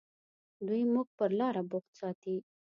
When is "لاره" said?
1.39-1.61